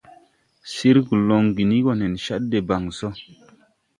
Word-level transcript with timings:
Sir 0.73 0.95
Golonguini 1.05 1.77
go 1.85 1.93
nen 1.99 2.13
Chad 2.23 2.43
debaŋ 2.51 2.83
so. 2.97 3.09